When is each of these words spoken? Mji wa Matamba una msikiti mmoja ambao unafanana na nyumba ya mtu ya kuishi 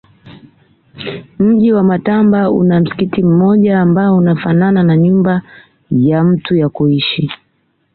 Mji 1.39 1.73
wa 1.73 1.83
Matamba 1.83 2.51
una 2.51 2.79
msikiti 2.79 3.23
mmoja 3.23 3.79
ambao 3.81 4.17
unafanana 4.17 4.83
na 4.83 4.97
nyumba 4.97 5.41
ya 5.91 6.23
mtu 6.23 6.55
ya 6.55 6.69
kuishi 6.69 7.31